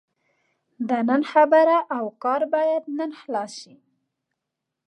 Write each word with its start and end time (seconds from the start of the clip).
د 0.89 0.89
نن 1.09 1.21
خبره 1.31 1.77
او 1.95 2.05
کار 2.23 2.41
باید 2.53 2.83
نن 2.97 3.11
خلاص 3.21 3.51
شي. 3.61 3.75